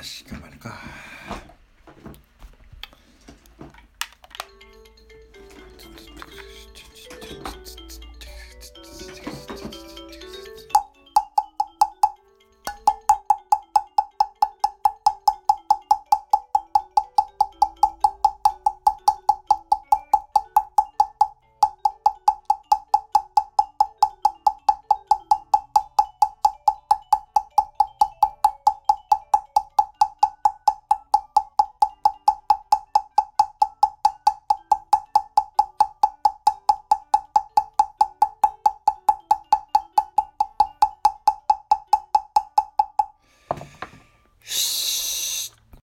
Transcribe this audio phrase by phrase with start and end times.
[0.00, 0.39] 確か